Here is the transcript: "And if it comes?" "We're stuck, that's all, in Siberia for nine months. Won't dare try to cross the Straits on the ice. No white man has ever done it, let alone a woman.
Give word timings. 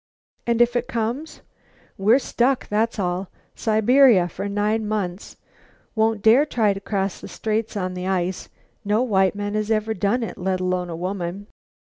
"And 0.47 0.63
if 0.63 0.75
it 0.75 0.87
comes?" 0.87 1.41
"We're 1.95 2.17
stuck, 2.17 2.67
that's 2.69 2.97
all, 2.97 3.21
in 3.21 3.27
Siberia 3.53 4.27
for 4.29 4.49
nine 4.49 4.87
months. 4.87 5.37
Won't 5.93 6.23
dare 6.23 6.43
try 6.43 6.73
to 6.73 6.79
cross 6.81 7.21
the 7.21 7.27
Straits 7.27 7.77
on 7.77 7.93
the 7.93 8.07
ice. 8.07 8.49
No 8.83 9.03
white 9.03 9.35
man 9.35 9.53
has 9.53 9.69
ever 9.69 9.93
done 9.93 10.23
it, 10.23 10.39
let 10.39 10.59
alone 10.59 10.89
a 10.89 10.95
woman. 10.95 11.45